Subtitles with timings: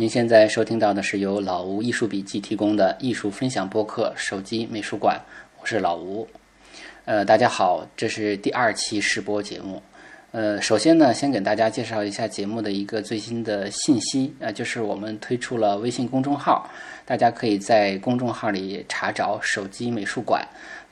[0.00, 5.14] 您现在收听到的是由老吴艺术笔记提供的艺术分享播客《手机美术馆》，
[5.60, 6.26] 我是老吴。
[7.04, 9.82] 呃，大家好，这是第二期试播节目。
[10.30, 16.66] 呃，首先呢，先给大家介绍一下节目的一个最新的信息，呃，就是我们推出了微信公众号，
[17.04, 20.42] 大家可以在公众号里查找“手机美术馆”，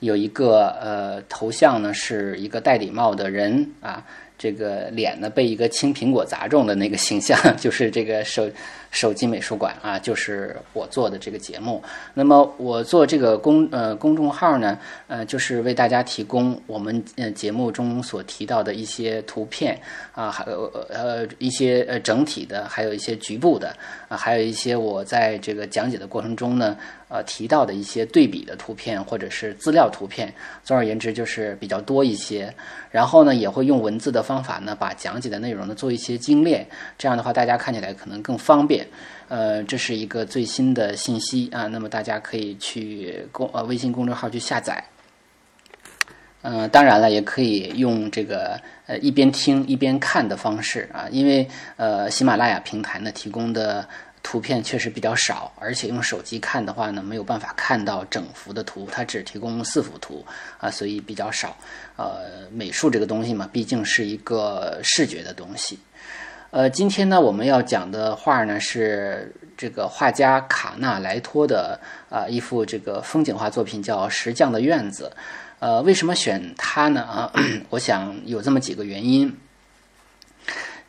[0.01, 4.05] 有一个呃头像呢，是一个戴礼帽的人啊，
[4.37, 8.47] 这个脸呢被一个青苹果砸中的那个形象， 就是这个手。
[8.91, 11.83] 手机美术馆啊，就是我做的这个节目。
[12.13, 19.79] 那么我做这个公呃公众号呢，呃，就是为大家提供我们呃节目中所提到的一些图片
[20.13, 23.75] 啊，还有呃一些呃整体的，还有一些局部的
[24.07, 26.75] 啊，还有一些我在这个讲解的过程中呢，
[27.09, 30.33] 呃提到的一些对比的图片或者是资料图片。
[30.63, 32.53] 总而言之，就是比较多一些。
[32.91, 36.67] 然后呢，也会用文字的方法呢，把讲解的内容呢做一些精炼。
[36.97, 38.78] 这样的话，大家看起来可能更方便。
[39.27, 44.83] 呃，这是一个最新的信息啊，那么大家可以去公呃微信公众号去下载。
[46.41, 53.85] 嗯，当然了，也可以用这个呃一边听一边看的方式啊，因为呃喜马拉雅平台呢提供的
[54.23, 60.25] 图片确实比较少，而且用手机看的话呢没有办法看到整幅的图，它只提供四幅图
[60.57, 61.57] 啊，所以比较少。
[61.97, 65.77] 呃，美术这个东西嘛，毕竟是一个视觉的东西。
[66.51, 71.79] 呃，今天呢，我们要讲的画呢是这个画家卡纳莱托的
[72.09, 75.11] 啊一幅这个风景画作品，叫《石匠的院子》。
[75.59, 77.03] 呃，为什么选它呢？
[77.03, 77.31] 啊，
[77.69, 79.37] 我想有这么几个原因。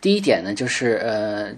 [0.01, 1.53] 第一点呢，就是呃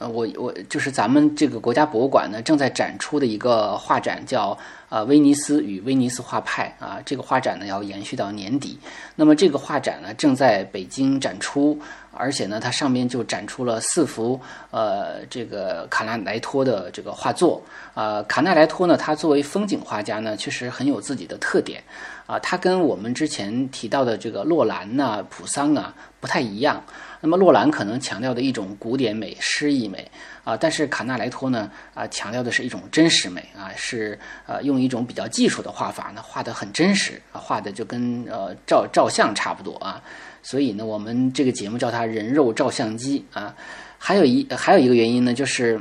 [0.00, 4.56] 呃，我我就是咱们这个国家博物馆呢正在展出的一个画展，叫
[4.88, 6.98] 呃威尼斯与威尼斯画派啊。
[7.04, 8.78] 这个画展呢要延续到年底。
[9.14, 11.78] 那么这个画展呢正在北京展出。
[12.12, 14.38] 而且呢，它上面就展出了四幅
[14.72, 17.62] 呃，这个卡纳莱托的这个画作。
[17.94, 21.80] 啊，卡纳莱托呢，他作为风景画家呢，确实很有自己的特点。
[22.26, 26.82] 啊，他跟我们之前提到的这个洛兰呐、普桑啊不太一样。
[27.20, 30.10] 那么洛兰可能强调的一种古典美、诗意美
[30.42, 40.02] 啊，但是卡纳莱托呢啊，强调的是一种真实美啊，是呃用一种比较技术的画法呢，画的很真实啊，画的就跟呃照照相差不多啊。
[40.42, 43.54] 所以呢，我们这个节目叫它“人肉照相机”啊。
[43.98, 45.78] 还有一还有一个原因呢，就是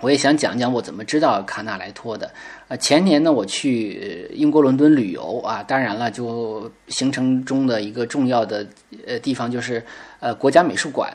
[0.00, 2.32] 我也想讲讲我怎么知道卡纳莱托的。
[2.70, 8.64] 呃，前年呢，我去英国伦敦旅游啊，当然了，就行程中的一个重要的
[9.04, 9.84] 呃地方就是
[10.20, 11.12] 呃国家美术馆，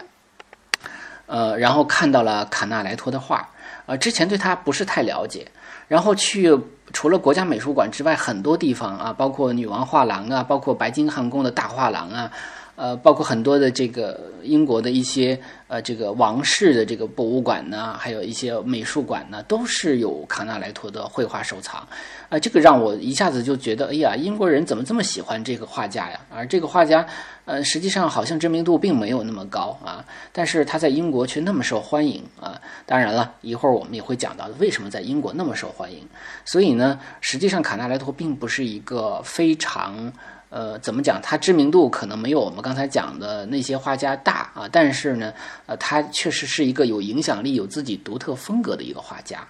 [1.27, 3.49] 呃，然后看到了卡纳莱托的画，
[3.85, 5.47] 呃，之前对他不是太了解，
[5.87, 6.53] 然后去。
[6.93, 12.31] 除了国家美术馆之外，很多地方啊，包括女王画廊啊，包括白金汉宫的大画廊啊，
[12.75, 15.39] 呃，包括很多的这个英国的一些。
[15.67, 21.85] 呃，这个王室的这个博物馆呢，还有一些美术馆呢，都是有卡纳莱托的绘画收藏。
[22.29, 26.19] 啊，这个让我一下子就觉得，哎呀，英国人怎么这么喜欢这个画家呀？
[26.29, 27.03] 而这个画家，
[27.45, 32.61] 呃，实际上好像知名度并没有那么高啊，但是他在英国却那么受欢迎啊。
[32.85, 36.07] 当然了，一会儿我们也会讲到为什么在英国那么受欢迎。
[36.45, 40.13] 所以呢，实际上卡纳莱托并不是一个非常。
[40.49, 41.19] 呃，怎么讲？
[41.21, 45.33] 他知名度可能没有我们刚才讲的那些画家大啊，但是呢，
[45.65, 49.45] 呃，他确实是一个有影响力、有自己独特风格的一个画家。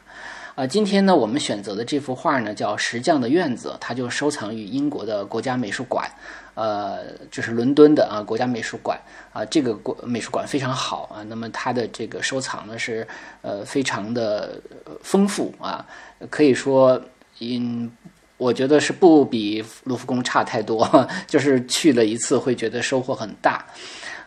[0.55, 6.09] 啊，今天呢，我们选择的这幅画呢，叫《石匠的院子》，它就收藏于英国的国家美术馆，
[6.53, 8.97] 呃，就是伦敦的啊国家美术馆
[9.33, 11.23] 啊，这个国美术馆非常好啊。
[11.23, 13.05] 那么它的这个收藏呢是
[13.41, 14.59] 呃非常的
[15.03, 15.85] 丰富啊，
[16.29, 16.99] 可以说
[17.39, 17.91] 因。
[18.37, 23.65] 我觉得是不比卢浮宫差太多，就是去了一次会觉得收获很大。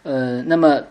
[0.03, 0.83] 呃，那么，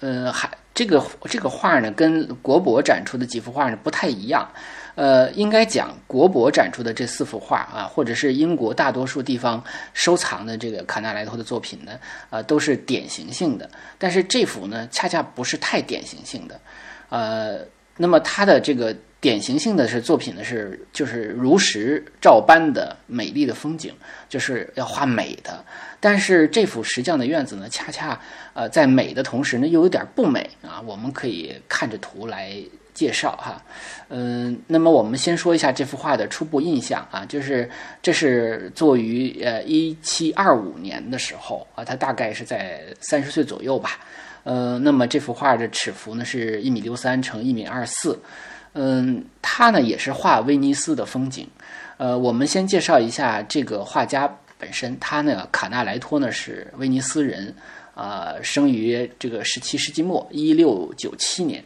[0.00, 1.00] 呃，还这个
[1.30, 4.50] 这个画呢，跟国博展出的几幅画呢不太一样。
[4.96, 9.62] 呃，应该讲国博展出的这四幅画啊，或者是英国大多数地方
[9.94, 11.92] 收藏的这个卡纳莱托的作品呢，
[12.28, 13.70] 啊，都是典型性的。
[13.98, 16.60] 但是这幅呢，恰恰不是太典型性的。
[17.08, 17.60] 呃，
[17.96, 18.96] 那么它的这个。
[19.22, 23.94] 典型性的是作品呢是就是如实照搬的美丽的风景，
[24.28, 25.64] 就是要画美的。
[26.00, 28.20] 但是这幅石匠的院子呢，恰恰
[28.52, 30.82] 呃在美的同时呢又有点不美啊。
[30.84, 32.52] 我们可以看着图来
[32.92, 33.62] 介绍哈。
[34.08, 37.70] 嗯，那么我们先说一下这幅画的初步印象啊，就是
[38.02, 44.00] 这是作于呃一七二五年的时候啊，他大概是在三十岁左右吧。
[44.42, 48.20] 呃，那么这幅画的尺幅呢是一米六三乘一米二四。
[48.74, 51.48] 嗯，他呢也是画威尼斯的风景。
[51.98, 57.54] 呃，我们先介绍一下这个画家本身，他呢卡纳莱托呢是威尼斯人，
[57.94, 61.62] 啊，生于这个十七世纪末一六九七年。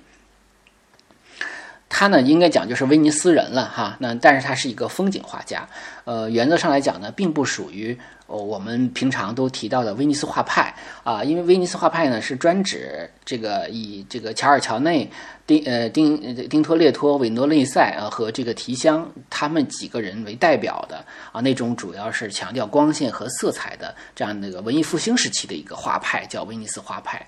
[1.88, 3.96] 他呢，应该讲就是威尼斯人了哈。
[4.00, 5.66] 那但是他是一个风景画家，
[6.04, 10.74] 呃，原则上来讲呢，并不属于呃我们平常都提到的威尼斯画派
[11.04, 11.22] 啊。
[11.22, 15.08] 因为威尼斯画派呢是专指这个以这个乔尔乔内、
[15.46, 27.26] 丁呃丁呃丁托列托、韦诺内塞啊和这个提香他们几个人为代表的啊那种主要是强调光线和色彩的这样的一个文艺复兴时期的一个画派，叫威尼斯画派。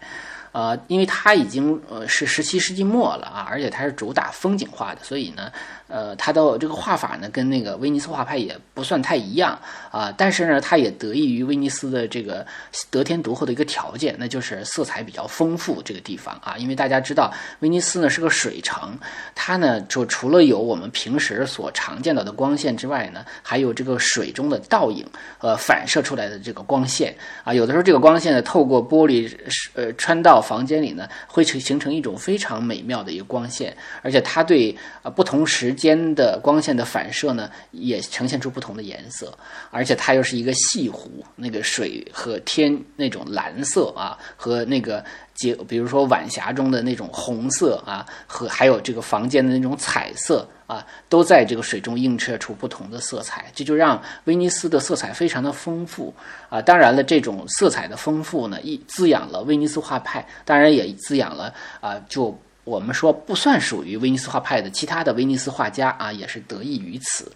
[0.51, 5.53] 啊，因为它已经呃是十七世纪末了啊，而且它是主打风景画的，所以呢，
[5.89, 9.59] 呃，它的这个画法呢跟那个威尼斯画派也不算太一样
[9.91, 10.13] 啊。
[10.17, 12.47] 但是呢，它也得益于威尼斯的这个
[12.91, 16.57] 得天独厚的一个条件，那就是色彩比较丰富这个地方啊。
[16.59, 18.99] 因为大家知道，威尼斯呢是个水城，
[19.35, 25.07] 它呢就除了有我们平时所常见到的光线之外呢，还有这个水中的倒影
[25.41, 27.15] 呃反射出来的这个光线
[27.45, 27.55] 啊。
[27.55, 29.35] 有的时候这个光线呢透过玻璃
[29.75, 39.33] 呃穿到房间里呢，会成形成一种非常美妙的一个光线，而且它对呃不同时间的光线的反射呢，也呈现出不同的颜色，
[39.71, 45.03] 而且它又是一个细湖，那个水和天那种蓝色啊，和那个
[45.35, 50.47] 结，比如说晚霞中的那种红色啊，和还有这个房间的那种彩色。
[50.69, 56.13] 啊，都在这个水中映射出不同的色彩，这就让威尼斯的色彩非常的丰富
[56.51, 56.61] 啊。
[56.61, 67.33] 当然了，这种色彩的丰富呢，一滋养了威尼斯画派，当然也滋养了啊，就我们说不算属于威尼斯画派的其他的威尼斯画家啊，也是得益于此。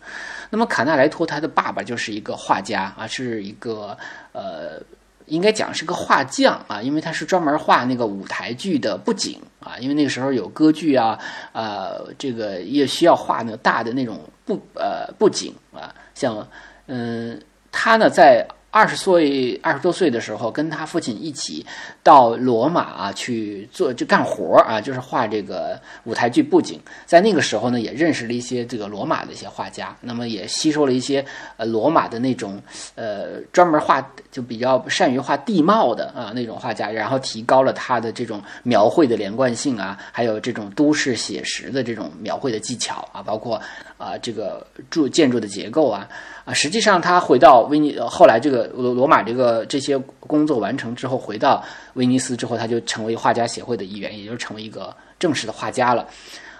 [0.50, 3.96] 那么卡纳莱托他的爸爸就是一个画家啊，是一个
[4.32, 4.80] 呃。
[5.26, 11.16] 应该讲是个画匠啊，因为他是专门画那个舞台剧的布景啊，因为那个时候有歌剧啊，
[11.52, 16.46] 呃，这个也需要画那个大的那种布呃布景啊，像
[16.86, 17.40] 嗯，
[17.70, 18.46] 他呢在。
[18.72, 21.64] 二十岁二十多岁的时候，跟他父亲一起
[22.02, 26.80] 到罗马啊去做就干活啊，就是画这个舞台剧布景。
[27.04, 31.22] 在那个时候呢，也认识了一些这个罗马的一些画家，那么也吸收了一些
[31.58, 32.58] 呃罗马的那种
[32.94, 43.60] 呃专门画就比较善于画地貌的啊那种画家，然后提高了他的这种描绘的连贯性啊，还有这种都市写实的这种描绘的技巧啊，包括
[43.98, 46.08] 啊这个住建筑的结构啊。
[46.44, 51.62] 啊，实际上他回到威尼，后来这个罗罗马这个这些工作完成之后，回到
[51.94, 56.06] 威尼斯之后，他就成为画家协会的一员，也就成为一个正式的画家了。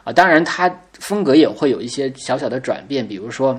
[0.05, 3.58] 啊，当然他风格也会有一些小小的转变，比如说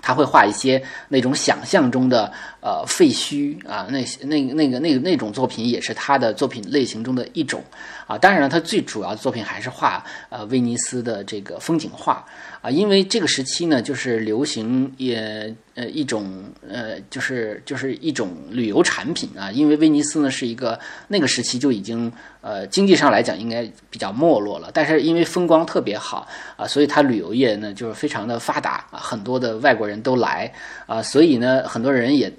[0.00, 7.62] 他会画一些那种想象中的呃废墟啊，那些那那个那个那种作品也是他的作品类型中的一种。
[8.06, 12.26] 啊，当然了，他最主要的作品还是画呃威尼斯的这个风景画。
[12.60, 19.50] 啊，因为这个时期呢，就是流行也呃一种呃，就是就是一种旅游产品啊。
[19.50, 20.78] 因为威尼斯呢是一个
[21.08, 22.12] 那个时期就已经
[22.42, 26.26] 呃经济上来讲应该比较没落了，但是因为风光特别好
[26.56, 30.52] 啊，所以它旅游业呢就是非常的发达啊，很多的外国人都来
[30.86, 32.30] 啊，所以呢很多人也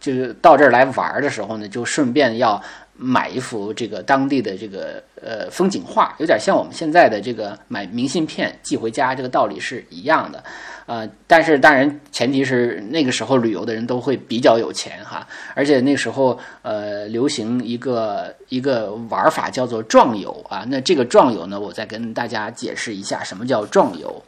[0.00, 2.60] 就是到这儿来玩的时候呢，就顺便要。
[3.02, 10.44] 买一幅这个当地的这个呃风景画，有点像我们现在的这个买明信片寄回家，这个道理是一样的，
[10.84, 24.22] 呃，但是当然前提是那个时候旅游的人都会比较有钱哈，而且那时候呃流行一个一个玩法叫做壮游啊，那这个壮游呢，我再跟大家解释一下什么叫壮游。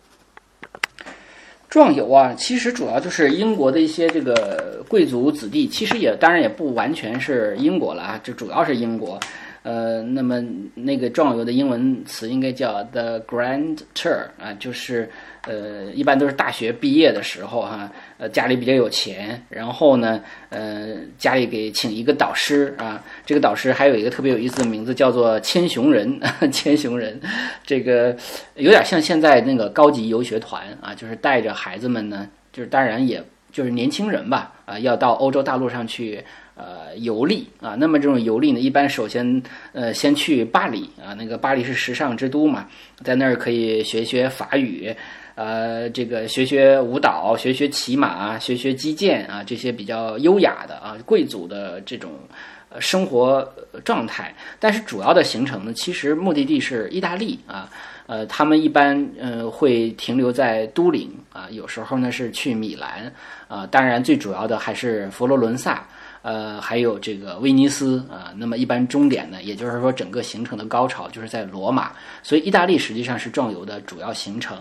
[1.73, 9.19] 壮游啊，其实主要就是英国的一些这个贵族子弟，其实也当然也不完全是英国了啊，就主要是英国。
[9.62, 10.42] 呃，那么
[10.75, 15.09] 那个壮游的英文词应该叫 the grand tour 啊，就是
[15.47, 27.21] 呃，一般都是大学毕业的时候哈，呃，家里比较有钱，然后呢，呃，家里给请一个导师啊，这个导师还有一个特别有意思的名字叫做千雄人， 千雄人，
[27.64, 28.16] 这个
[28.57, 36.25] 有点像现在那个高级游学团啊，就是带着孩子们呢，就是当然也就是年轻人吧，啊，要到欧洲大陆上去。
[36.54, 39.42] 呃，游历啊，那么这种游历呢，一般首先
[39.73, 42.68] 呃，先去巴黎啊，那个巴黎是时尚之都嘛，
[43.02, 44.94] 在那儿可以学学法语，
[45.35, 52.11] 呃，这个学学舞蹈，学学骑马，学学击剑啊，这些比较优雅的啊，贵族的这种
[52.68, 53.50] 呃生活
[53.82, 54.32] 状态。
[54.61, 57.66] 但是主要的行程呢，其实目的地是意大利啊。
[58.12, 63.11] 呃，他们一般呃会停留在都灵啊，有时候呢是去米兰
[63.49, 65.83] 啊，当然最主要的还是佛罗伦萨，
[66.21, 68.31] 呃，还有这个威尼斯啊。
[68.37, 71.90] 那么一般终点呢，也就是说整个行程的高潮就是在罗马，
[72.23, 74.59] 所以意大利实际上是壮游的主要行程。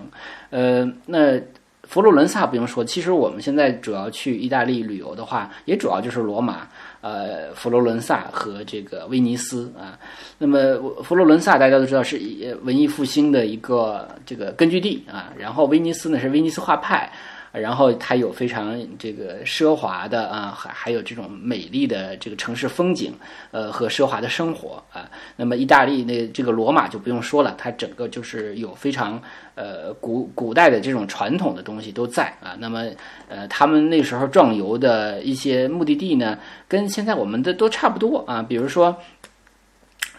[0.50, 1.38] 呃，那
[1.84, 6.70] 佛罗伦萨不用说，其实我们现在主要去意大利旅游的话，也主要就是罗马。
[7.02, 10.00] 呃，佛罗伦萨和这个威尼斯啊，
[10.38, 12.18] 那么佛罗伦萨大家都知道是
[12.64, 17.12] 文艺复兴的一个这个根据地啊，然后威尼斯呢是威尼斯画派。
[17.52, 23.14] 然后它有非常这个奢华的啊，还还有这种美丽的这个城市风景，
[23.52, 25.10] 呃和奢华的生活啊。
[25.36, 29.22] 那么意大利那这个罗马就不用说了，它整个就是有非常
[29.56, 32.56] 呃古古代的这种传统的东西都在啊。
[32.60, 32.86] 那么
[33.28, 38.42] 呃他们那时候壮游的一些目的地呢，跟现在我们的都差不多啊。
[38.42, 38.96] 比如说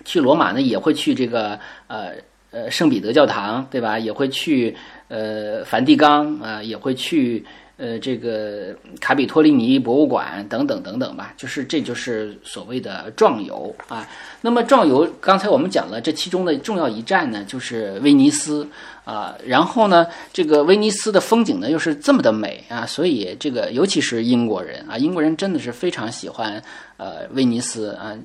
[0.04, 2.12] 去罗马呢，也会去这个呃
[2.52, 3.98] 呃圣彼得教堂，对吧？
[3.98, 4.76] 也会去。
[5.08, 7.44] 呃，梵蒂冈啊，也会去
[7.76, 14.08] 呃这个卡比托利尼博物馆等等等等吧，就是这就是所谓的壮游啊。
[14.40, 18.66] 那么壮游，刚才我们讲了这其中的重要一站呢，就是威尼斯
[19.04, 19.36] 啊。
[19.44, 26.62] 然后呢，这个威尼斯的风景呢又是这么的美啊，所以这个尤其是英国人啊，英国人真的是非常喜欢
[26.96, 28.16] 呃威尼斯啊。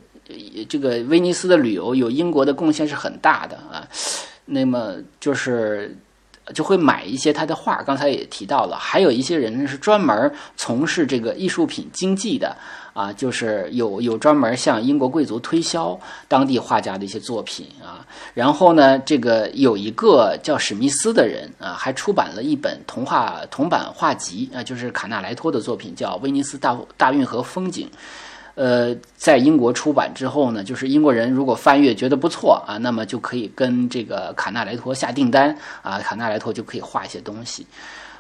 [0.68, 3.88] 这个威尼斯的旅游有英国的贡献是很大的啊。
[4.46, 5.98] 那么就是。
[6.56, 12.56] 就会买一些他的画，刚才也提到了，还有一些人是专门从事这个艺术品经济的
[12.94, 18.00] 啊，就是有有专门向英国贵族推销当地画家的一些作品啊。
[18.34, 27.86] 然后呢，这个有一个叫史密斯的人啊，还出版了一本童话铜版画集啊，就是卡纳莱托的作品，叫《威尼斯大大运河风景》。
[28.58, 37.68] 呃，在英国出版之后呢，就是英国人如果翻阅觉得不错啊，那么就可以跟这个卡纳莱托下订单啊，卡纳莱托就可以画一些东西。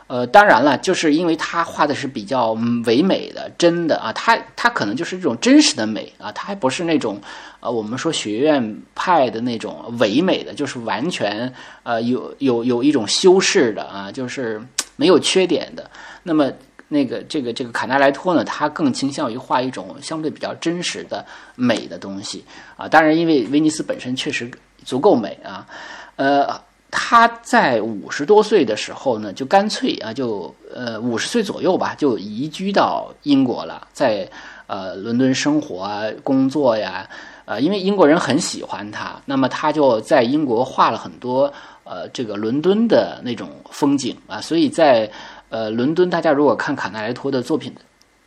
[0.05, 2.51] 呃，当然了，就是因为他画的是比较
[2.85, 7.19] 唯美的、真的啊，他他可能就是这种真实的美啊，他还不是那种
[7.59, 11.51] 呃我们说学院派的那种唯美的，就是完全
[11.81, 14.61] 呃有有有一种修饰的啊，就是
[14.97, 15.89] 没有缺点的。
[16.21, 16.51] 那么。
[16.89, 21.25] 那个这个这个卡纳莱托呢，他更倾向于画一种相对比较真实的
[21.55, 22.45] 美的东西
[22.77, 22.87] 啊。
[22.87, 24.49] 当然，因为威尼斯本身确实
[24.85, 25.67] 足够美啊。
[26.15, 26.47] 呃，
[26.89, 34.25] 他在五十多岁的时候呢，就干脆啊，就呃五十岁左右吧，就移居到英国了，在
[34.67, 37.05] 呃伦敦生活啊、工作呀。
[37.43, 41.51] 呃，因为英国人很喜欢他，那么他就在英国画了很多
[41.83, 45.11] 呃这个伦敦的那种风景啊，所以在。
[45.49, 47.73] 呃，伦敦，大家如果看卡纳莱托的作品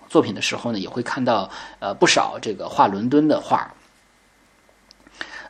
[0.08, 3.72] 作品的时候呢，也会看到呃不少这个画伦敦的画。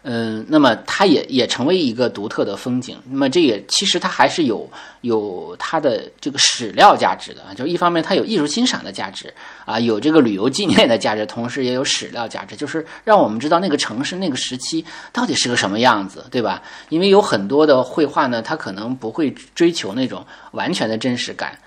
[0.02, 2.97] 嗯，那么它也也成为一个独特的风景。
[3.11, 4.66] 那么这也其实它还是有
[5.02, 9.33] 有它的这个史料价值的，就一方面它有艺术欣赏的价值
[9.66, 16.62] 啊，有这个旅游纪念的价值，同时也有史料价值，就是让我们知道那个城市那个时期到底是个什么样子，对吧？
[16.88, 21.59] 因为有很多的绘画呢，它可能不会追求那种完全的真实感，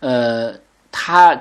[0.00, 0.54] 呃，
[0.90, 1.38] 它。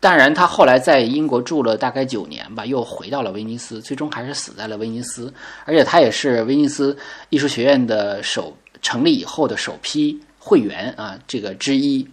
[0.00, 5.32] 当然，他后来在英国住了大概九年吧，又回到了威尼斯，最终还是死在了威尼斯。
[5.64, 6.96] 而且他也是威尼斯
[7.30, 12.08] 艺术学院的首成立以后的首批会员啊，这个之一。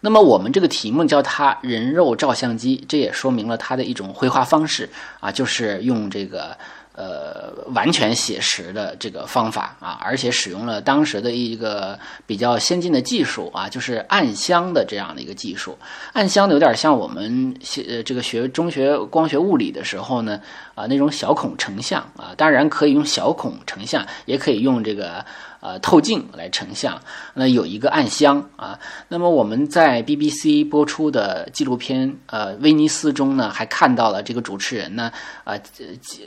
[0.00, 6.56] 那么我们这个题目叫他人肉照相机，这也说明了他的一种绘画方式啊，就是用这个。
[7.00, 15.78] 呃，完全写实的这个方法啊，而且使用了当时的一个比较先进的技术啊，就是暗箱的这样的一个技术。
[16.12, 20.38] 暗箱的有点像我们学这个学中学光学物理的时候呢
[20.74, 25.24] 啊那种小孔成像啊，当然可以用小孔成像，也可以用这个。
[25.60, 27.00] 呃，透镜来成像，
[27.34, 28.78] 那有一个暗箱啊。
[29.08, 35.12] 那么我们在 BBC 播出的纪录片呃威尼斯中呢，还看到了这个主持人呢，
[35.44, 35.54] 啊，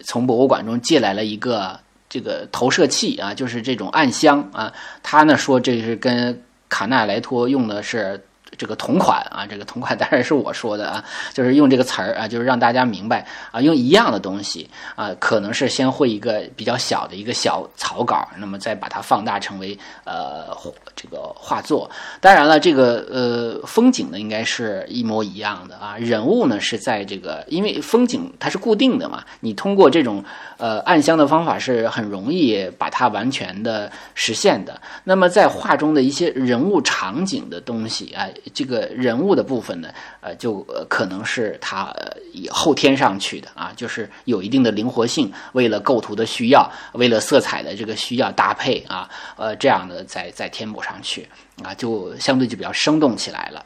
[0.06, 4.72] 从博物馆中借来了一个这个投射器啊，就是这种暗箱啊。
[5.02, 8.24] 他呢说这是跟卡纳莱托用的是。
[8.58, 20.56] 这个同款啊，这个同款 当然是我说的啊，就是用这个词儿啊，就是让大家明白啊，用一样的东西啊，可能是先绘一个比较小的一个小草稿，那么再把它放大成为呃
[20.96, 21.90] 这个画作。
[22.22, 30.24] 当然了，这个呃风景呢，应该是一模一样的啊，人物呢是在这个，因为风景它是固定的嘛，你通过这种
[30.58, 34.80] 呃暗箱的方法是很容易把它完全的实现的。
[35.04, 38.28] 那么在画中的一些人物场景的东西啊。
[38.54, 39.90] 这个人物的部分呢，
[40.22, 41.94] 呃，就可能是他
[42.32, 51.28] 以后添上去的啊，就是有一定的灵活性，为了构图的需要，为了色彩的这个需要搭配啊，呃，这样的再再填补上去
[51.64, 53.64] 啊，就相对就比较生动起来了。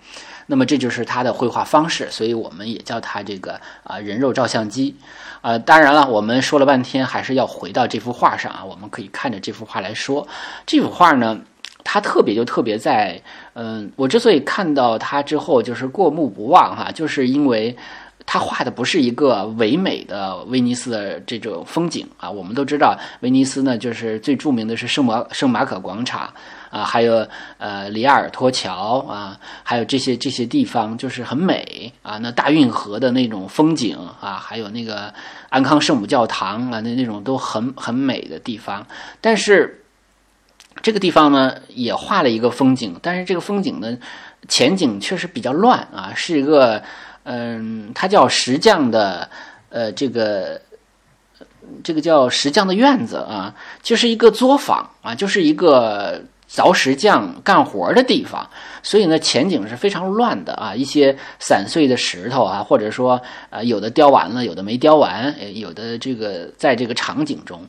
[0.49, 4.95] 那么这就是他的绘画方式，所以我们也叫他这个啊人肉照相机。
[5.41, 8.63] 呃，当然了，我们说了半天，还是要回到这幅画上啊。
[8.63, 10.25] 我们可以看着这幅画来说，
[10.65, 11.39] 这幅画呢，
[11.89, 13.17] 它特别就特别在，
[13.53, 17.73] 嗯，我之所以看到它之后就是过目不忘哈，就是因为
[18.25, 22.29] 它画的不是一个唯美的威尼斯的这种风景啊。
[22.29, 26.29] 我们都知道，威尼斯呢，就是最著名的是圣马圣马可广场。
[26.69, 27.25] 啊，还有
[27.59, 32.17] 呃，里亚尔托桥啊，还有这些这些地方就是很美啊。
[32.17, 35.13] 那大运河的那种风景啊，还有那个
[35.47, 38.85] 安康圣母教堂啊，那那种都很很美的地方。
[39.21, 39.81] 但是
[40.81, 43.97] 这个地方呢，也画了一个风景，但是这个风景呢，
[44.47, 46.81] 前景确实比较乱啊，是一个
[47.23, 49.29] 嗯，它叫石匠的
[49.69, 50.61] 呃，这个
[51.83, 56.21] 这个叫石匠的院子啊，就是一个作坊啊，就是一个。
[56.49, 58.49] 凿石匠干活的地方，
[58.81, 67.67] 所以呢，前景是非常乱的啊，一些散碎的石头啊，或者说呃，有的雕完了，有的没雕完，有的这个在这个场景中，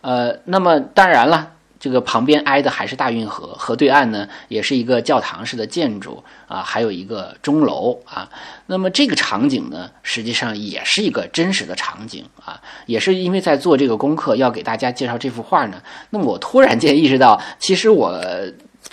[0.00, 1.52] 呃，那么当然了。
[1.78, 8.28] 这个旁边挨的还是大运河，河对岸呢也是一个教堂式的建筑啊，还有一个钟楼啊。
[8.66, 15.82] 那么这个场景呢，实际上也是一个真实的场景啊，也是因为在做这个功课要给大家介绍这幅画呢。
[16.08, 18.18] 那么我突然间意识到，其实我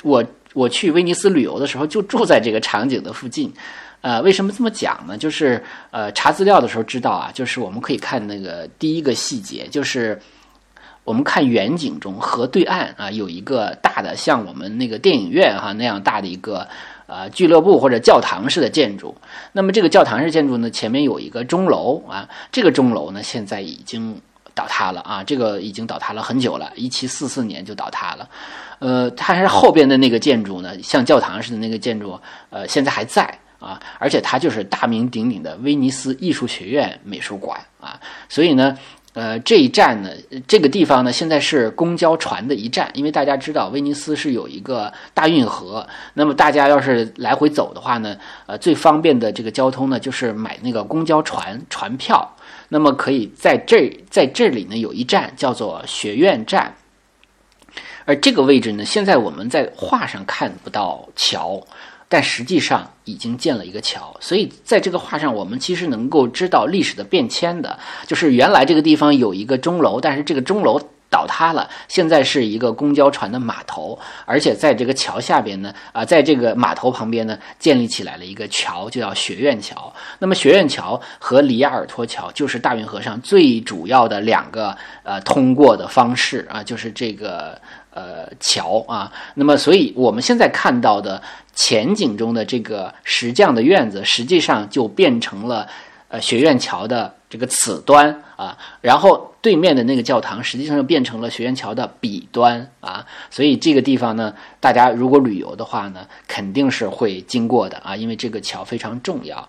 [0.04, 0.24] 我
[0.54, 3.54] 我去威尼斯旅游的时候就住在这个场景的附近。
[4.02, 5.18] 呃，为什么这么讲呢？
[5.18, 10.20] 就是呃查资料的时候知道啊，就是我们可以看那个第一个细节，就是。
[11.04, 16.66] 我们看远景中河对岸啊，有一个大的像我们那个电影院哈那样大的一个
[17.08, 19.14] 呃俱乐部或者教堂式的建筑。
[19.52, 24.18] 那么这个教堂式建筑呢，前面有一个钟楼啊，这个钟楼呢现在已经
[24.54, 28.30] 倒塌了啊，这个已经倒塌了很久了，一七四四年就倒塌了。
[28.80, 32.18] 呃，它是后边的那个建筑呢，像教堂似的那个建筑，
[32.50, 33.24] 呃，现在还在
[33.60, 38.00] 啊，而且它就是大名鼎鼎的威尼斯艺术学院美术馆啊，
[38.30, 38.78] 所以呢。
[39.14, 40.10] 呃，这一站呢，
[40.48, 52.36] 这个地方呢，现在是公交船的一站，因为大家知道威尼斯是有一个大运河，那么大家要是来回走的话呢，呃，最方便的这个交通呢，就是买那个公交船船票，
[52.70, 56.76] 那么可以在这在这里呢有一站叫做学院站，
[58.06, 61.62] 而这个位置呢，现在我们在画上看不到桥。
[62.14, 79.92] 但实际上已经建了一个桥，所以在这个画上，我们其实能够知道历史的变迁的，就是原来这个地方有一个钟楼，但是这个钟楼倒塌了，现在是一个公交船的码头，而且在这个桥下边呢，啊，在这个码头旁边呢，建立起来了一个桥，就叫学院桥。
[80.20, 87.60] 那么学院桥和里亚尔托桥就是大运河上最主要的两个呃通过的方式啊，就是这个。
[87.96, 91.22] 呃，桥啊，那么，所以我们现在看到的
[91.54, 95.68] 前景中的这个石匠的院子，实际上就变成了
[96.08, 109.48] 呃学院桥的这个此端啊，然后对面的那个教堂，实际上就变成了学院桥的彼端啊，所以这个地方呢，大家如果旅游的话呢，肯定是会经过的啊，因为这个桥非常重要。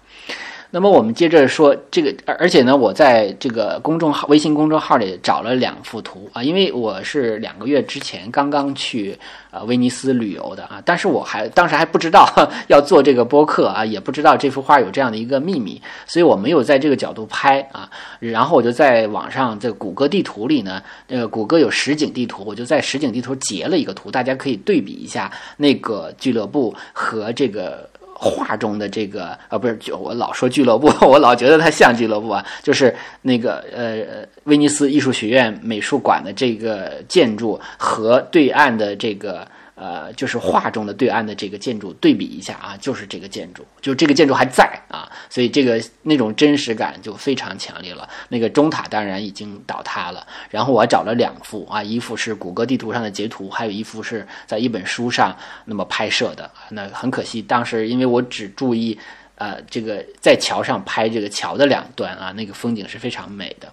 [0.75, 9.17] 那么我们接着说这个，而而且呢，我在这个公众号、微信公众号里找了两幅图啊，因为我是两个月之前刚刚去
[9.53, 12.29] 呃威尼斯旅游的啊，但是我还当时还不知道
[12.67, 27.89] 要做这个播客啊，也不知道这幅画有这样的一个秘密，所以我没有在这个角度拍啊，然后我就在网上在谷歌地图里呢，呃，谷歌有实景地图，我就在实景地图截了一个图，大家可以对比一下那个俱乐部和这个。
[28.31, 39.47] 画中的这个啊，不是，就我老说俱乐部， 我老觉得它像俱乐部啊，就是那个呃，威尼斯艺术学院美术馆的这个建筑和对岸的这个。
[39.75, 48.09] 呃，就是画中的对岸的这个建筑对比一下啊，就是这个建筑，就这个建筑还在啊，所以这个那种真实感就非常强烈了。
[48.29, 56.49] 那个中塔当然已经倒塌了，然后我找了两幅啊，一幅是谷歌地图上的截图，还有一幅是在一本书上那么拍摄的。
[56.71, 58.97] 那很可惜，当时因为我只注意
[59.35, 63.73] 呃这个在桥上拍这个桥的两端啊，那个风景是非常美的。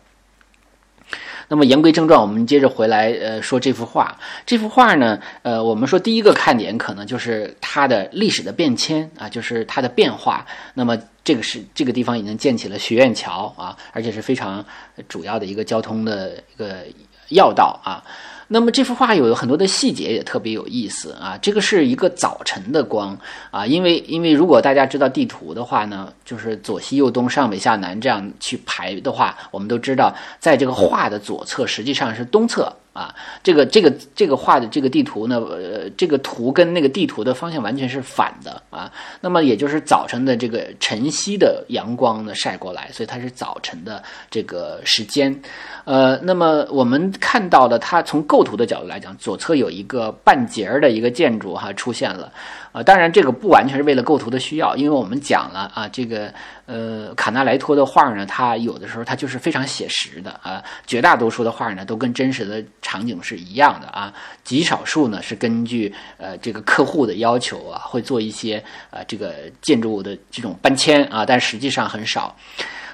[1.52, 4.18] 那么言归正传，我们接着回来，呃，说这幅画。
[4.46, 10.46] 这幅画呢，呃，我们说第一个看点可能就是它的历史的变迁啊，就是它的变化。
[10.74, 14.66] 那么这个是这个地方已经建起了学院桥啊，而且是非常
[15.10, 16.86] 主要的一个交通的一个
[17.32, 18.02] 要道啊。
[18.54, 23.18] 那么这幅画有很多的细节也特别有意思啊，这个是一个早晨的光
[23.50, 32.70] 啊，因为因为如果大家知道地图的话呢，就是左西右东上北下南这样去排的话，我们都知道在这个画的左侧实际上是东侧。
[32.94, 38.92] 啊，这个这个这个画的这个地图呢，呃，这个图跟那个地图的方向完全是反的啊。
[39.22, 45.34] 那么也就是早晨的这个晨曦的阳光呢晒过来，所以它是早晨的这个时间。
[45.86, 52.32] 呃，那么我们看到的，它从构图的角度来讲，左侧有一个半截儿的一个建筑哈出现了。
[52.72, 56.34] 啊，当然这个不完全是为了构图的需要，因为我们讲了啊，这个
[56.66, 64.14] 呃卡纳莱托的画呢，它有的时候它就是非常写实的啊，绝大多数的画呢都跟真实的场景是一样的啊，
[64.46, 72.34] 极少数呢是根据呃这个客户的要求啊，会做一些呃这个建筑物的这种搬迁啊，但实际上很少。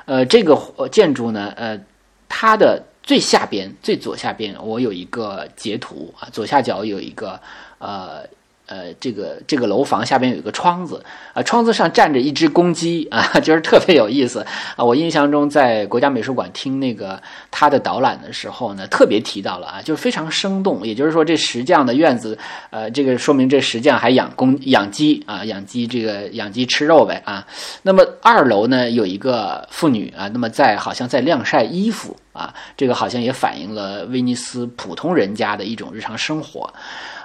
[0.05, 0.57] 呃，这个
[0.91, 1.79] 建筑呢，呃，
[2.27, 7.39] 它的最下边最左下边，我有一个截图啊，左下角有一个
[7.77, 8.25] 呃。
[8.67, 11.03] 呃，这个这个楼房下边有一个窗子
[11.33, 14.83] 啊，窗子上站着一只公鸡啊， 就是特别有意思啊。
[14.83, 20.85] 我印象中在国家美术馆听那个他的导览的时候呢，特别提到了啊，就是非常生动。
[20.85, 22.37] 也就是说，这石匠的院子，
[22.69, 27.47] 呃，这个说明这石匠还养公养鸡啊，养鸡这个养鸡吃肉呗啊。
[27.83, 36.71] 那么二楼呢有一个妇女啊，那么在好像在晾晒衣服啊，这个好像也反映了威尼斯普通人家的一种日常生活。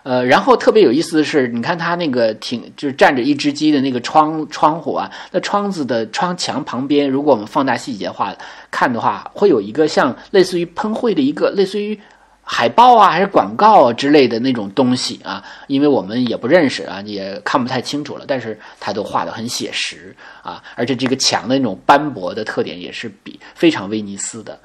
[0.05, 8.35] 呃，然后特别有意思的是，你看它那个挺就是站着一只鸡的那个窗窗户啊，那窗子的窗墙旁边，如果我们放大细节化
[8.69, 11.97] 看的话，会有一个像类似于喷绘的一个类似于
[12.43, 20.13] 海报啊，还是广告之类的那种东西啊，因为我们也不认识啊，也看不太清楚了，但是它都画的很写实
[20.43, 24.59] 啊，而且这个墙的那种斑驳的特点也是比非常威尼斯的，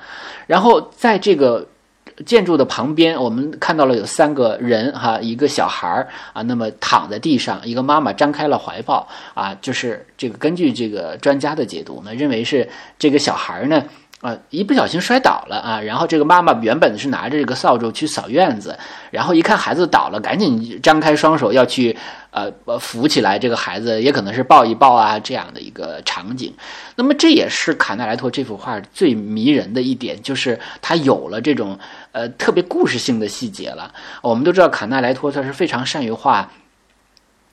[0.47, 1.67] 然后在这个。
[2.25, 13.83] 建筑的旁边，我们看到了有三个人哈，一个小孩儿啊，那么躺在地上，一个妈妈张开了怀抱啊，就是这个根据这个专家的解读呢，认为是这个小孩儿呢。
[14.19, 15.79] 啊，一不小心摔倒了啊！
[15.79, 18.75] 然后这个妈妈原本是拿着这个扫帚去扫院子，
[19.11, 21.95] 然后一看孩子倒了，赶紧张开双手要去
[22.31, 26.51] 呃扶起来这个孩子，也可能是抱一抱啊这样的一个场景。
[26.95, 31.77] 那么这也是卡纳莱托这幅画最迷人的一点，就是他有了这种
[32.17, 33.93] 呃特别故事性的细节了。
[34.21, 36.51] 我们都知道卡纳莱托他是非常善于画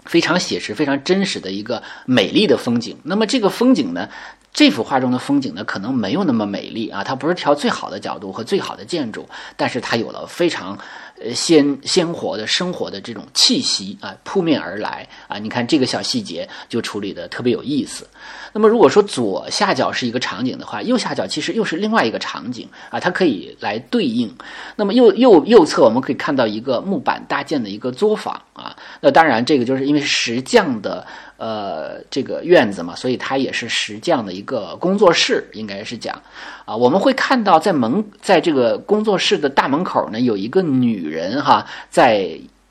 [0.06, 2.96] 非常写实、非常真实的一个美丽的风景。
[3.02, 4.08] 那么这个风景呢？
[4.52, 10.78] 这幅画中的风景呢，可能没有那么美丽啊，他不是挑最好的角度和最好的建筑，但是他有了非常。
[11.22, 15.38] 呃，鲜鲜活的生活的这种气息啊，扑面而来啊！
[15.38, 18.04] 你看这个小细节就处理的特别有意思。
[18.52, 24.28] 那么如果说左下角是一个场景的话，右下角其实又是另外一个场景啊，它可以来对应。
[24.74, 36.20] 那么右右右侧我们可以看到一个木板搭建的一个作坊啊，那当然这个就是因为石匠的呃这个院子嘛，所以它也是石匠的一个工作室，应该是讲
[36.64, 41.03] 啊，我们会看到在门在这个工作室的大门口呢有一个女。
[41.04, 42.30] 女人哈，在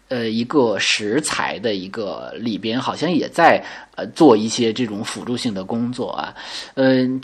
[0.09, 3.63] 呃一个石材的一个里边，好像也在
[3.95, 6.33] 呃做一些这种辅助性的工作啊。
[6.75, 7.21] 嗯，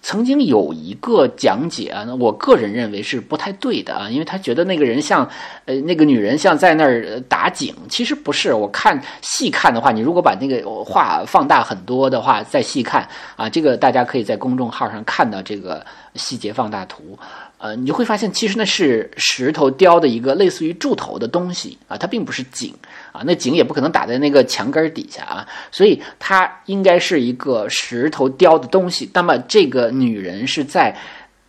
[0.00, 5.28] 曾经有一个讲解啊，我个人认为是不太对的啊，因为他觉得那个人像
[5.66, 8.52] 呃那个女人像在那儿打井，其实不是。
[8.52, 17.18] 我看细看的话，你如果把那个画放大很多的话，再细看啊，这个大家可以在公众号上看到这个细节放大图。
[17.62, 22.74] 呃，你就会发现，其实那是石头雕的一个类似于柱头的东西啊，它并不是井
[23.12, 29.08] 啊，那井也不可能打在那个墙根底下啊，所以它应该是一个石头雕的东西。
[29.14, 30.92] 那么这个女人是在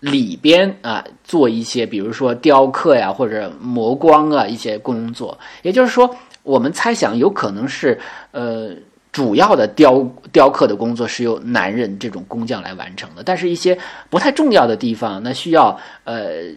[0.02, 8.00] 里边啊做一些，比如说雕刻呀或者磨光啊一些工作，也就是说，我们猜想有可能是
[8.30, 8.70] 呃。
[9.14, 13.78] 主要的雕雕刻的工作是由男人这种工匠来完成的，但是一些
[14.10, 16.52] 不太重要的地方，那需要呃。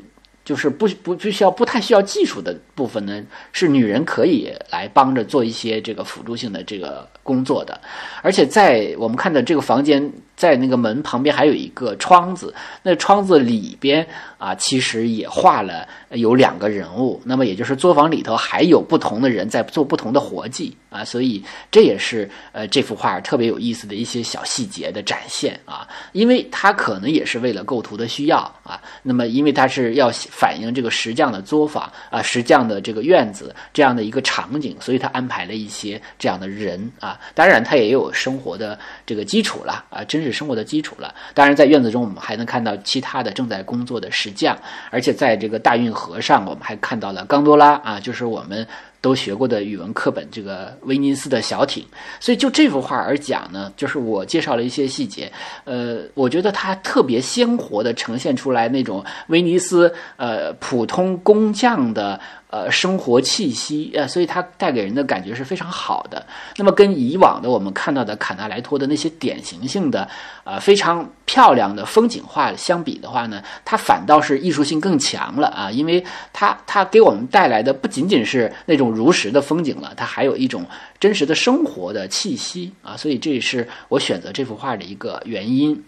[0.46, 7.80] 就是不不不需要不太需要技术的部分呢，是女人可以来帮着做一些这个辅助性的这个工作的，
[8.22, 14.06] 而且在我们看的这个房间，在那个门旁边还有一个窗子，那窗子里边
[14.38, 21.02] 啊，其实也画了有两个人物，那么也就是作坊里头还有不同的人在做不同的活计啊。
[21.02, 41.14] 所以这也是呃这幅画特别有意思的一些小细节的展现啊，因为它可能也是为了构图的需要啊，那么因为它是要反映这个石匠的作坊啊，石匠的这个院子这样的一个场景，所以他安排了一些这样的人啊，当然他也有生活的这个基础了啊，真实生活的基础了。
[41.34, 44.56] 当然在院子中我们还能看到其他的正在工作的石匠，
[44.90, 48.66] 而且在这个大运河上我们还看到了冈多拉啊，就是我们。
[49.02, 51.84] 都学过的语文课本，这个威尼斯的小艇。
[52.18, 55.30] 所以就这幅画而讲呢，就是我介绍了一些细节。
[55.62, 62.18] 呃，我觉得它特别鲜活的呈现出来那种威尼斯呃普通工匠的。
[62.56, 66.24] 呃，生活气息，呃，所以它带给人的感觉是非常好的。
[66.56, 70.08] 那么跟以往的我们看到的卡纳莱托的那些典型性的，
[70.44, 80.64] 呃，非常漂亮的风景画相比的话呢，它反倒是艺术性更强了啊，因为它它给我们带来的不仅仅是那种如实的风景了，它还有一种
[80.98, 85.84] 真实的生活的气息啊，所以这也是我选择这幅画的一个原因。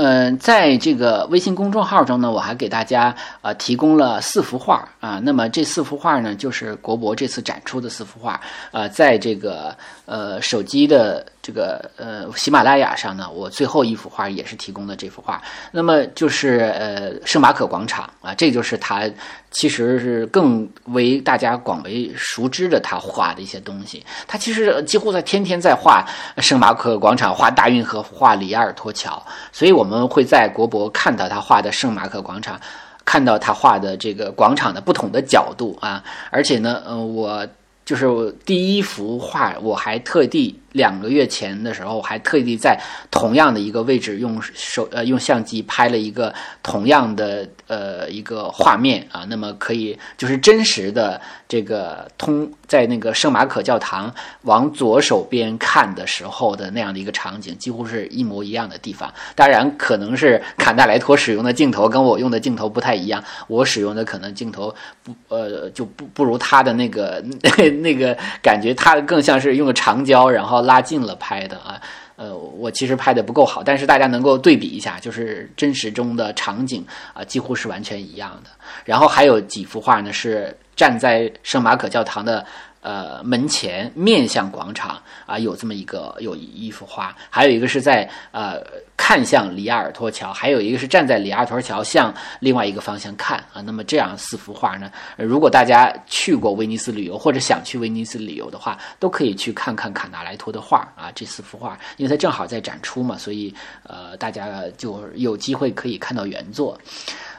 [0.00, 5.20] 嗯，在这个微信公众号中呢，我还给大家呃提供了四幅画啊。
[5.24, 8.40] 那么这四幅画呢，就是国博这次展出的四幅画。
[8.70, 15.40] 啊，在这个呃手机的这个呃喜马拉雅上呢，我最后一幅画也是提供的这幅画。
[15.72, 19.08] 那么就是呃圣马可广场啊，这就是他。
[19.50, 24.04] 其实是更为大家广为熟知的他画的一些东西。
[24.26, 26.06] 他其实几乎在天天在画
[26.36, 32.60] 圣马可广场、画大运河、画里亚尔托桥，所以我们会在国博看到他画的圣马可广场，
[33.06, 36.04] 看到他画的这个广场的不同的角度啊。
[36.30, 37.48] 而且呢，呃，我
[37.86, 38.06] 就是
[38.44, 40.60] 第一幅画，我还特地。
[40.72, 42.78] 两个月前的时候，还特地在
[43.10, 59.12] 同样的一个位置用手呃用相机拍了一个同样的呃一个画面啊，那么可以就是真实的这个通在那个圣马可教堂往左手边看的时候的那样的一个场景，几乎是一模一样的地方。
[59.34, 67.24] 当然，可能是坎大莱托使用的镜头跟我用的镜头不太一样，我使用的可能镜头不呃就不不如他的那个
[67.80, 70.57] 那个感觉，他更像是用的长焦，然后。
[70.62, 71.80] 拉近了拍的啊，
[72.16, 78.50] 呃，我其实拍的不够好，但是大家能够对比一下，就是真实中的场景啊，几乎是完全一样的。
[78.84, 82.44] 然后还有几幅画呢，是站在圣马可教堂的。
[82.80, 88.62] 呃，门前面向广场啊，有这么一个有一幅画，还有一个是在呃
[88.96, 93.60] 看向里亚尔托桥，还有一个是站在里亚尔托桥向另外一个方向看啊。
[93.62, 101.10] 那么这样四幅画呢，如果大家去过威尼斯旅游或者想去威尼斯旅游的话，都可以去看看卡纳莱托的画啊。
[101.14, 106.78] 这四幅画，因为它正好在展出嘛，所以呃大家就有机会可以看到原作。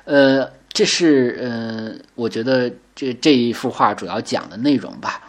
[0.04, 5.22] 呃，这是呃，我觉得这这一幅画主要讲的内容吧。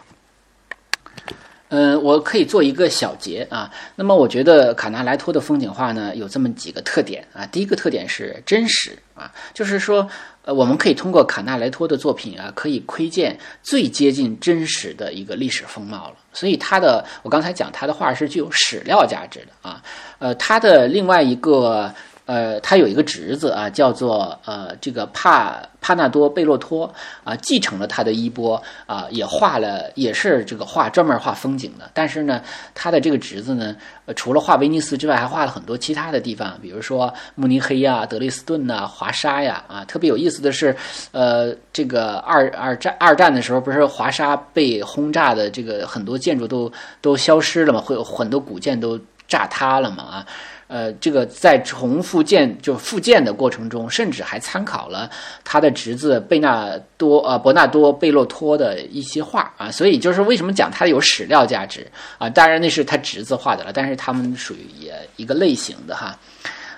[1.71, 3.71] 嗯，我可以做一个小结啊。
[3.95, 7.45] 那么，我觉得卡纳莱托的风景画呢，有这么几个特点啊。
[7.45, 10.05] 第一个特点是真实啊，就是说，
[10.43, 16.15] 呃，我们可以通过卡纳莱托的作品啊，可以窥见最接近真实的一个历史风貌了。
[16.33, 19.81] 所以，他的我刚才讲他的画是具有史料价值的啊。
[20.19, 21.89] 呃，他的另外一个。
[22.25, 26.91] 呃，他有一个侄子啊，叫做呃这个帕帕纳多贝洛托
[27.23, 31.89] 啊，继承了他的衣钵啊，也画了，也是这个画专门画风景的。
[31.93, 32.41] 但是呢，
[32.73, 33.75] 他的这个侄子呢，
[34.15, 39.83] 除了画威尼斯之外，还画了很多其他的地方，比如说慕尼黑呀、德累斯顿呐、华沙呀啊。
[39.85, 40.75] 特别有意思的是，
[41.11, 50.25] 呃，这个二二战二战的时候，不是华沙被轰炸的，这个很多建筑都都消失了嘛，会有很多古建都炸塌了嘛啊。
[50.71, 55.11] 呃，这个在重复建就复建的过程中，甚至还参考了
[55.43, 61.85] 他的侄子贝纳多呃伯纳多贝洛托的一些画啊，所以就是为什么讲他有史料价值
[62.17, 62.29] 啊？
[62.29, 66.17] 当然那是他侄子画的了，但是他们属于也一个类型的哈。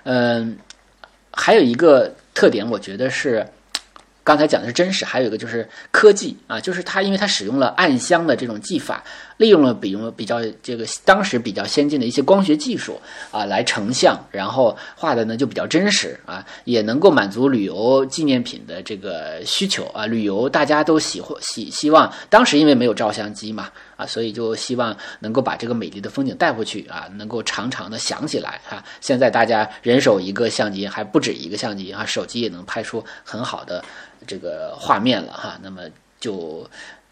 [0.05, 0.57] 嗯，
[1.31, 3.45] 还有一个特点，我觉得是。
[4.25, 9.03] 刚才讲的是真实，还有一个就是科技啊，就是他，因为他使用了暗箱的这种技法，
[9.37, 12.99] 利用了比用比较这个当时比较先进的一些光学技术
[13.31, 20.05] 啊，来成像，然后画的呢就比较真实啊，也能够满足旅游纪念品的这个需求啊。
[20.05, 28.83] 旅游大家都喜欢希希望，当时因为没有照相机嘛啊，所以就希望能够把这个美丽的风景带回去啊，能够长长的想起来啊。
[29.01, 33.83] 现在大家人手一个相机，还不止一个相机啊，手机也能拍出很好的。
[34.25, 35.81] 这个画面了哈，那么
[36.17, 36.65] 就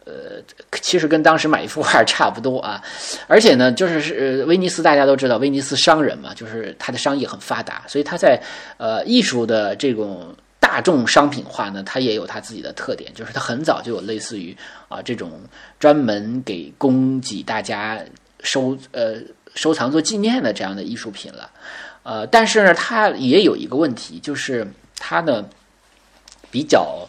[0.03, 0.41] 呃，
[0.81, 2.81] 其实跟当时买一幅画差不多啊，
[3.27, 8.41] 而且呢，就是是威尼斯大家都知道，威尼斯商人嘛，就是他的商业很发达，所以他在
[8.77, 14.57] 呃艺术的这种大众商品化呢，它也有它自己的特点，就是它很早就有类似于
[14.89, 15.31] 啊这种
[15.79, 17.99] 专门给供给大家
[18.41, 19.15] 收呃
[19.53, 21.49] 收藏做纪念的这样的艺术品了。
[22.03, 24.65] 呃，但是呢，它也有一个问题，就是
[24.97, 25.45] 它呢
[26.49, 27.07] 比较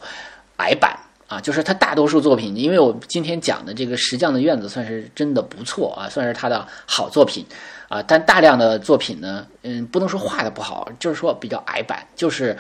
[0.59, 0.99] 矮板。
[1.33, 7.43] 啊，就是他大多数作品，因为我今天讲的这个石匠的院子算是真的不错啊，算是他的好作品
[7.89, 8.03] 啊。
[8.03, 12.55] 但大量的作品呢，嗯，不能说画的不好，就是说比较矮板，就是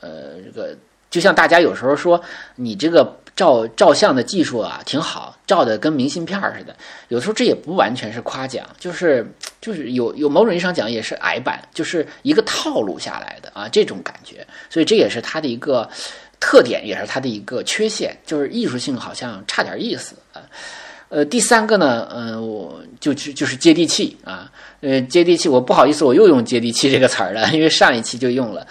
[0.00, 0.76] 呃，这个
[1.08, 2.20] 就像大家有时候说
[2.56, 6.74] 你这个照照相的技术啊挺好，照的跟明信片似的，
[7.06, 9.24] 有时候这也不完全是夸奖，就是
[9.60, 15.88] 就是有有某种意义上讲也是矮板，就是一个套路下来的啊这种感觉，所以这也是他的一个。
[16.38, 20.42] 特点也是它的一个缺陷，就是艺术性好像差点意思啊。
[21.08, 24.50] 呃，第三个呢，嗯，我就是就是接地气啊。
[24.80, 28.66] 呃，接地气，我不好意思，我又用接地气这个词儿了，因为上一期就用了。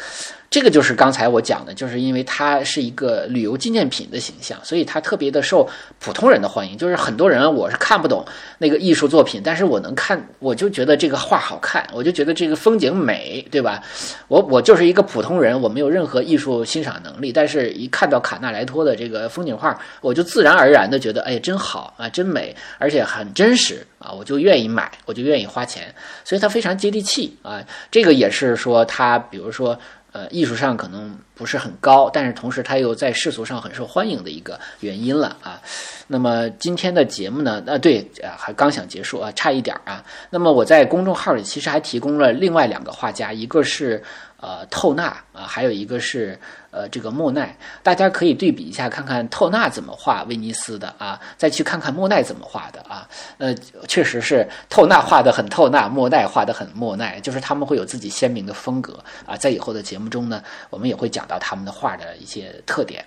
[0.49, 5.67] 这个就是刚才我讲的，就是因为它是一个旅游纪念品的形象，所以它特别的受
[5.99, 6.77] 普通人的欢迎。
[6.77, 8.25] 就是很多人我是看不懂
[8.57, 13.83] 那个艺术作品，但是我能看，我就觉得这个画好看，我就觉得这个风景美，对吧？
[14.29, 27.61] 我我就是一个普通人，我没有任何艺术欣赏能力，但是一看到卡纳莱托的这个风景画，我就自然而然的觉得，哎，真好啊，真美，而且很真实啊，我就愿意买，我就愿意花钱，所以它非常接地气啊。
[27.91, 29.77] 这个也是说它，比如说。
[30.15, 35.59] 呃，艺术上可能不是很高，但是同时他又在世俗上很受欢迎的一个原因了啊。
[36.07, 37.61] 那么今天的节目呢？
[37.67, 40.01] 啊，对，啊，还刚想结束啊，差一点啊。
[40.29, 44.01] 那么我在公众号里其实还提供了另外两个画家，一个是。
[44.45, 53.09] 呃，透纳啊，还有一个是呃，这个莫奈，大家可以对比一下，看看透纳怎么画威尼斯的啊，再去看看莫奈怎么画的啊。
[53.39, 53.55] 呃，
[53.87, 59.35] 确实是透纳画的很透纳，莫奈画的很莫奈，就是他们会有自己鲜明的风格啊。
[59.35, 63.03] 在以后的节目中呢，我们也会讲到他们的画的一些特点。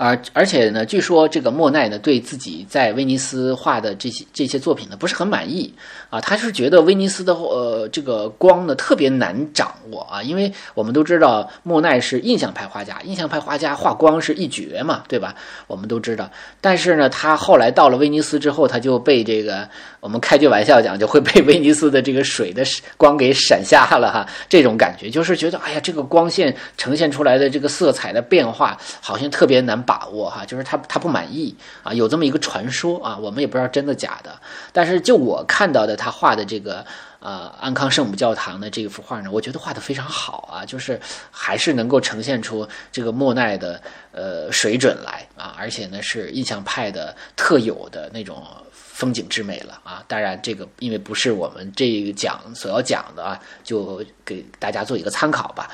[0.00, 5.74] 而而且呢，据说这个莫奈呢，对自己在威尼斯画的这些这些作品呢，不是很满意
[6.10, 6.20] 啊。
[6.20, 15.34] 他是觉得威尼斯的呃这个光呢特别难掌握啊，因为我们都知道莫奈是印象派画家，印象派画家画光是一绝嘛，对吧？
[15.66, 16.30] 我们都知道。
[16.60, 19.68] 但是呢，他后来到了威尼斯之后，他就被这个
[20.00, 22.62] 我们开句玩笑讲，就会被威尼斯的这个水的
[22.96, 24.26] 光给闪瞎了哈。
[24.50, 29.78] 这种感觉就是觉得，哎呀，这个光线呈现出来的这个色彩的变化，好像特别难。
[29.88, 34.30] 把握哈，就是他他不满意啊，有这么一个传说啊，我们也不知道真的假的。
[34.70, 36.86] 但是就我看到的他画的这个
[37.20, 40.98] 呃安康圣母教堂的这幅画呢，我觉得画的非常好啊，就是
[41.30, 43.82] 还是能够呈现出这个莫奈的
[44.12, 50.02] 呃水准来啊，而且呢是印象派的特有的那种风景之美了啊。
[50.06, 55.68] 当然这个因为不是我们这一讲所要讲的啊，就给大家做一个参考吧。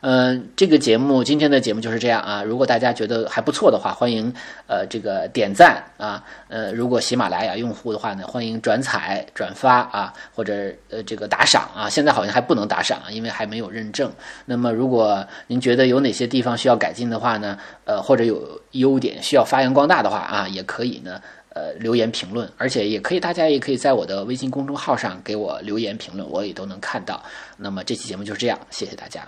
[0.00, 2.42] 嗯，这个节目今天的节目就是这样啊。
[2.42, 4.32] 如果大家觉得还不错的话，欢迎
[4.66, 6.22] 呃这个点赞啊。
[6.48, 11.88] 呃，如果喜马拉雅用户的话呢，欢迎转采、转发啊，或者呃这个打赏啊。
[11.88, 14.12] 现在好像还不能打赏，因为还没有认证。
[14.44, 21.20] 那么如果您觉得有哪些地方需要改进的话呢，呃或者有优点需要发扬光大的话啊，也可以呢
[21.54, 27.22] 呃留言评论，而且也可以大家也可以在我的微信公众号上给我留言评论，我也都能看到。
[27.56, 29.26] 那么这期节目就是这样，谢谢大家。